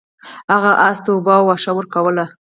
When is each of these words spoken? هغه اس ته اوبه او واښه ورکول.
هغه 0.53 0.71
اس 0.87 0.97
ته 1.03 1.09
اوبه 1.13 1.33
او 1.39 1.43
واښه 1.47 1.71
ورکول. 1.75 2.17